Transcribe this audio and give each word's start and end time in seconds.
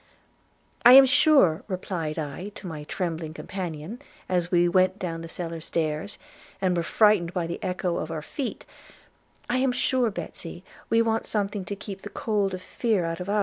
'I 0.83 0.93
am 0.93 1.05
sure,' 1.05 1.63
replied 1.67 2.17
I 2.17 2.49
to 2.55 2.65
my 2.65 2.85
trembling 2.85 3.35
companion, 3.35 4.01
as 4.27 4.49
we 4.51 4.67
went 4.67 4.97
down 4.97 5.21
the 5.21 5.27
cellar 5.29 5.61
stairs, 5.61 6.17
and 6.59 6.75
were 6.75 6.81
frightened 6.81 7.33
by 7.35 7.45
the 7.45 7.61
echo 7.61 7.97
of 7.97 8.09
our 8.09 8.23
feet, 8.23 8.65
'I 9.47 9.57
am 9.57 9.71
sure, 9.71 10.09
Betsy, 10.09 10.63
we 10.89 11.03
want 11.03 11.27
something 11.27 11.65
to 11.65 11.75
keep 11.75 12.01
the 12.01 12.09
cold 12.09 12.55
of 12.55 12.63
fear 12.63 13.05
out 13.05 13.19
of 13.19 13.29
ours. 13.29 13.39